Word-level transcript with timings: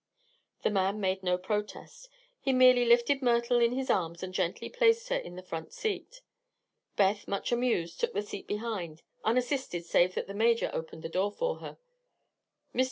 The 0.63 0.71
man 0.71 0.99
made 0.99 1.21
no 1.21 1.37
protest. 1.37 2.09
He 2.39 2.53
merely 2.53 2.85
lifted 2.85 3.21
Myrtle 3.21 3.59
in 3.59 3.73
his 3.73 3.91
arms 3.91 4.23
and 4.23 4.33
gently 4.33 4.67
placed 4.67 5.09
her 5.09 5.15
in 5.15 5.35
the 5.35 5.43
front 5.43 5.73
seat. 5.73 6.21
Beth, 6.95 7.27
much 7.27 7.51
amused, 7.51 7.99
took 7.99 8.13
the 8.13 8.23
seat 8.23 8.47
behind, 8.47 9.03
unassisted 9.23 9.85
save 9.85 10.15
that 10.15 10.25
the 10.25 10.33
Major 10.33 10.71
opened 10.73 11.03
the 11.03 11.07
door 11.07 11.31
for 11.31 11.57
her. 11.57 11.77
Mr. 12.73 12.79